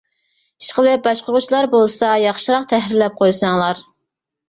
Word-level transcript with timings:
ئىشقىلىپ 0.63 1.03
باشقۇرغۇچىلار 1.09 1.69
بولسا 1.75 2.11
ياخشىراق 2.25 2.69
تەھرىرلەپ 2.75 3.25
قويساڭلار. 3.25 3.89